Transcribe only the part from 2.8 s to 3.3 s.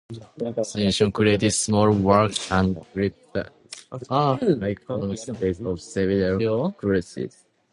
gilded